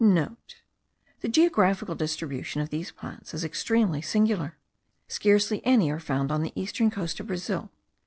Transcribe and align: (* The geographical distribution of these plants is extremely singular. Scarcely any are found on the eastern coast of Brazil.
(* 0.01 0.01
The 0.01 1.29
geographical 1.29 1.93
distribution 1.93 2.59
of 2.59 2.69
these 2.71 2.89
plants 2.89 3.35
is 3.35 3.43
extremely 3.43 4.01
singular. 4.01 4.57
Scarcely 5.07 5.63
any 5.63 5.91
are 5.91 5.99
found 5.99 6.31
on 6.31 6.41
the 6.41 6.53
eastern 6.55 6.89
coast 6.89 7.19
of 7.19 7.27
Brazil. 7.27 7.69